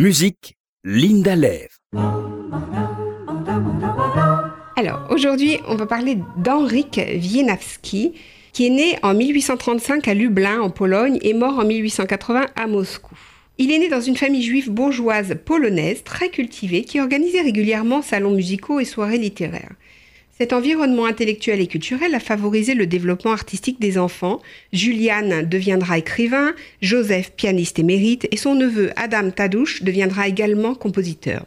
Musique, 0.00 0.54
Linda 0.84 1.34
Lève. 1.34 1.76
Alors, 4.76 5.08
aujourd'hui, 5.10 5.58
on 5.66 5.74
va 5.74 5.86
parler 5.86 6.18
d'Henrik 6.36 6.98
Wieniawski, 6.98 8.12
qui 8.52 8.66
est 8.68 8.70
né 8.70 8.96
en 9.02 9.12
1835 9.12 10.06
à 10.06 10.14
Lublin, 10.14 10.60
en 10.60 10.70
Pologne, 10.70 11.18
et 11.22 11.34
mort 11.34 11.58
en 11.58 11.64
1880 11.64 12.46
à 12.54 12.66
Moscou. 12.68 13.16
Il 13.58 13.72
est 13.72 13.78
né 13.80 13.88
dans 13.88 14.00
une 14.00 14.16
famille 14.16 14.44
juive 14.44 14.70
bourgeoise 14.70 15.36
polonaise 15.44 16.04
très 16.04 16.28
cultivée 16.28 16.84
qui 16.84 17.00
organisait 17.00 17.42
régulièrement 17.42 18.00
salons 18.00 18.36
musicaux 18.36 18.78
et 18.78 18.84
soirées 18.84 19.18
littéraires. 19.18 19.74
Cet 20.38 20.52
environnement 20.52 21.06
intellectuel 21.06 21.60
et 21.60 21.66
culturel 21.66 22.14
a 22.14 22.20
favorisé 22.20 22.74
le 22.74 22.86
développement 22.86 23.32
artistique 23.32 23.80
des 23.80 23.98
enfants. 23.98 24.40
Julian 24.72 25.42
deviendra 25.42 25.98
écrivain, 25.98 26.54
Joseph 26.80 27.32
pianiste 27.32 27.80
émérite 27.80 28.28
et 28.30 28.36
son 28.36 28.54
neveu 28.54 28.92
Adam 28.94 29.32
Tadouche 29.32 29.82
deviendra 29.82 30.28
également 30.28 30.76
compositeur. 30.76 31.44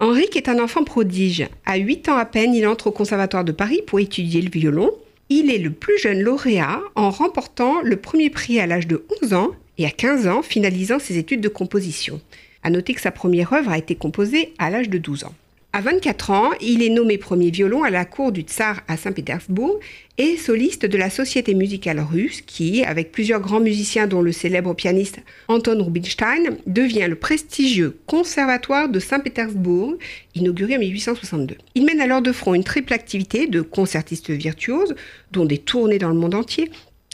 Henrik 0.00 0.34
est 0.34 0.48
un 0.48 0.58
enfant 0.58 0.82
prodige. 0.82 1.46
À 1.66 1.76
8 1.76 2.08
ans 2.08 2.16
à 2.16 2.24
peine, 2.24 2.52
il 2.52 2.66
entre 2.66 2.88
au 2.88 2.90
Conservatoire 2.90 3.44
de 3.44 3.52
Paris 3.52 3.80
pour 3.86 4.00
étudier 4.00 4.42
le 4.42 4.50
violon. 4.50 4.90
Il 5.28 5.48
est 5.48 5.58
le 5.58 5.70
plus 5.70 5.96
jeune 5.98 6.20
lauréat 6.20 6.80
en 6.96 7.10
remportant 7.10 7.80
le 7.82 7.96
premier 7.96 8.28
prix 8.28 8.58
à 8.58 8.66
l'âge 8.66 8.88
de 8.88 9.04
11 9.22 9.34
ans 9.34 9.50
et 9.78 9.86
à 9.86 9.90
15 9.90 10.26
ans 10.26 10.42
finalisant 10.42 10.98
ses 10.98 11.16
études 11.16 11.40
de 11.40 11.48
composition. 11.48 12.20
À 12.64 12.70
noter 12.70 12.92
que 12.92 13.00
sa 13.00 13.12
première 13.12 13.52
œuvre 13.52 13.70
a 13.70 13.78
été 13.78 13.94
composée 13.94 14.52
à 14.58 14.68
l'âge 14.68 14.88
de 14.88 14.98
12 14.98 15.24
ans. 15.24 15.34
À 15.76 15.82
24 15.82 16.30
ans, 16.30 16.50
il 16.62 16.82
est 16.82 16.88
nommé 16.88 17.18
premier 17.18 17.50
violon 17.50 17.82
à 17.82 17.90
la 17.90 18.06
cour 18.06 18.32
du 18.32 18.40
tsar 18.40 18.80
à 18.88 18.96
Saint-Pétersbourg 18.96 19.78
et 20.16 20.38
soliste 20.38 20.86
de 20.86 20.96
la 20.96 21.10
Société 21.10 21.54
musicale 21.54 22.00
russe 22.00 22.40
qui, 22.40 22.82
avec 22.82 23.12
plusieurs 23.12 23.42
grands 23.42 23.60
musiciens 23.60 24.06
dont 24.06 24.22
le 24.22 24.32
célèbre 24.32 24.72
pianiste 24.72 25.18
Anton 25.48 25.84
Rubinstein, 25.84 26.56
devient 26.66 27.08
le 27.10 27.16
prestigieux 27.16 27.98
Conservatoire 28.06 28.88
de 28.88 28.98
Saint-Pétersbourg, 28.98 29.98
inauguré 30.34 30.76
en 30.76 30.80
1862. 30.80 31.58
Il 31.74 31.84
mène 31.84 32.00
alors 32.00 32.22
de 32.22 32.32
front 32.32 32.54
une 32.54 32.64
triple 32.64 32.94
activité 32.94 33.46
de 33.46 33.60
concertiste 33.60 34.30
virtuose, 34.30 34.94
dont 35.30 35.44
des 35.44 35.58
tournées 35.58 35.98
dans 35.98 36.08
le 36.08 36.14
monde 36.14 36.36
entier, 36.36 36.70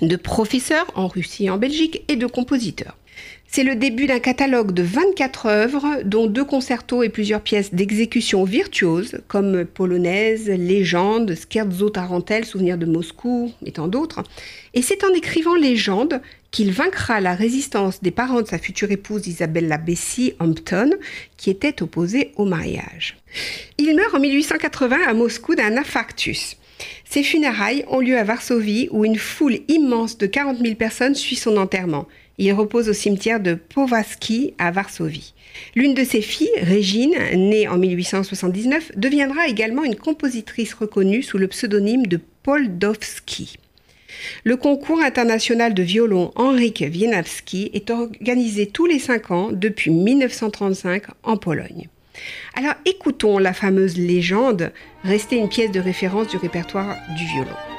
de 0.00 0.14
professeur 0.14 0.86
en 0.94 1.08
Russie 1.08 1.46
et 1.46 1.50
en 1.50 1.58
Belgique 1.58 2.04
et 2.06 2.14
de 2.14 2.26
compositeur. 2.26 2.96
C'est 3.54 3.62
le 3.62 3.76
début 3.76 4.08
d'un 4.08 4.18
catalogue 4.18 4.72
de 4.72 4.82
24 4.82 5.46
œuvres, 5.46 5.86
dont 6.04 6.26
deux 6.26 6.44
concertos 6.44 7.04
et 7.04 7.08
plusieurs 7.08 7.40
pièces 7.40 7.72
d'exécution 7.72 8.42
virtuose, 8.42 9.20
comme 9.28 9.64
Polonaise, 9.64 10.48
Légende, 10.48 11.36
Scherzo 11.36 11.88
Tarantelle, 11.88 12.44
Souvenir 12.46 12.78
de 12.78 12.86
Moscou 12.86 13.52
et 13.64 13.70
tant 13.70 13.86
d'autres. 13.86 14.24
Et 14.74 14.82
c'est 14.82 15.04
en 15.04 15.14
écrivant 15.14 15.54
Légende 15.54 16.20
qu'il 16.50 16.72
vaincra 16.72 17.20
la 17.20 17.36
résistance 17.36 18.02
des 18.02 18.10
parents 18.10 18.42
de 18.42 18.48
sa 18.48 18.58
future 18.58 18.90
épouse 18.90 19.28
Isabella 19.28 19.78
Bessie 19.78 20.34
Hampton, 20.40 20.90
qui 21.36 21.48
était 21.50 21.80
opposée 21.80 22.32
au 22.34 22.46
mariage. 22.46 23.16
Il 23.78 23.94
meurt 23.94 24.16
en 24.16 24.18
1880 24.18 24.96
à 25.06 25.14
Moscou 25.14 25.54
d'un 25.54 25.76
infarctus. 25.76 26.56
Ses 27.08 27.22
funérailles 27.22 27.84
ont 27.86 28.00
lieu 28.00 28.18
à 28.18 28.24
Varsovie 28.24 28.88
où 28.90 29.04
une 29.04 29.16
foule 29.16 29.60
immense 29.68 30.18
de 30.18 30.26
40 30.26 30.58
000 30.58 30.74
personnes 30.74 31.14
suit 31.14 31.36
son 31.36 31.56
enterrement. 31.56 32.08
Il 32.38 32.52
repose 32.52 32.88
au 32.88 32.92
cimetière 32.92 33.40
de 33.40 33.54
Powązki 33.54 34.54
à 34.58 34.70
Varsovie. 34.70 35.34
L'une 35.76 35.94
de 35.94 36.02
ses 36.02 36.20
filles, 36.20 36.48
Régine, 36.60 37.14
née 37.34 37.68
en 37.68 37.78
1879, 37.78 38.92
deviendra 38.96 39.46
également 39.46 39.84
une 39.84 39.96
compositrice 39.96 40.74
reconnue 40.74 41.22
sous 41.22 41.38
le 41.38 41.46
pseudonyme 41.46 42.06
de 42.06 42.18
Poldowski. 42.42 43.56
Le 44.42 44.56
concours 44.56 45.00
international 45.00 45.74
de 45.74 45.82
violon 45.82 46.32
Henryk 46.34 46.80
Wieniawski 46.80 47.70
est 47.72 47.90
organisé 47.90 48.66
tous 48.66 48.86
les 48.86 48.98
cinq 48.98 49.30
ans 49.30 49.50
depuis 49.52 49.90
1935 49.90 51.04
en 51.22 51.36
Pologne. 51.36 51.88
Alors 52.54 52.74
écoutons 52.84 53.38
la 53.38 53.52
fameuse 53.52 53.98
légende, 53.98 54.72
restée 55.02 55.36
une 55.36 55.48
pièce 55.48 55.72
de 55.72 55.80
référence 55.80 56.28
du 56.28 56.36
répertoire 56.36 56.96
du 57.16 57.24
violon. 57.26 57.73